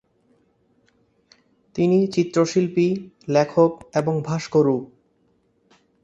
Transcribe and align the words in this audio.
তিনি 1.75 2.07
চিত্রশিল্পী, 2.07 2.87
লেখক 3.27 3.71
এবং 3.93 4.13
ভাস্করও। 4.21 4.77